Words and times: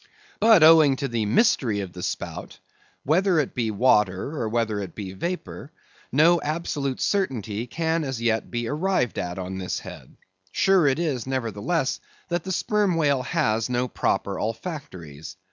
But 0.39 0.63
owing 0.63 0.95
to 0.95 1.07
the 1.07 1.27
mystery 1.27 1.81
of 1.81 1.93
the 1.93 2.01
spout—whether 2.01 3.37
it 3.37 3.53
be 3.53 3.69
water 3.69 4.35
or 4.35 4.49
whether 4.49 4.79
it 4.81 4.95
be 4.95 5.13
vapor—no 5.13 6.41
absolute 6.41 6.99
certainty 6.99 7.67
can 7.67 8.03
as 8.03 8.19
yet 8.19 8.49
be 8.49 8.67
arrived 8.67 9.19
at 9.19 9.37
on 9.37 9.59
this 9.59 9.77
head. 9.77 10.17
Sure 10.51 10.87
it 10.87 10.97
is, 10.97 11.27
nevertheless, 11.27 11.99
that 12.29 12.43
the 12.43 12.51
Sperm 12.51 12.95
Whale 12.95 13.21
has 13.21 13.69
no 13.69 13.87
proper 13.87 14.39
olfactories. 14.39 15.35